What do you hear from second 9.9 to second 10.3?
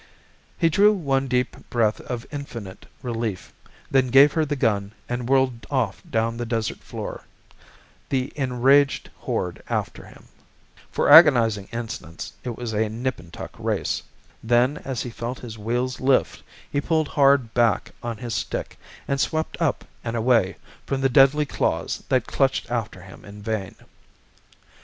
him.